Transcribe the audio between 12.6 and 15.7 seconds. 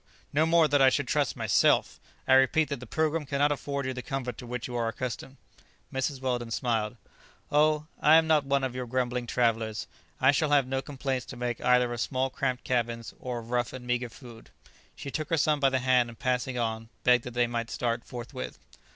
cabins, or of rough and meagre food." She took her son by